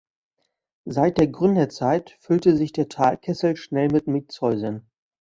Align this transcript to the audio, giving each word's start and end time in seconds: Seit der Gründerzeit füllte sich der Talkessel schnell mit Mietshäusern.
Seit 0.85 1.19
der 1.19 1.27
Gründerzeit 1.27 2.17
füllte 2.21 2.57
sich 2.57 2.73
der 2.73 2.89
Talkessel 2.89 3.55
schnell 3.55 3.89
mit 3.89 4.07
Mietshäusern. 4.07 4.89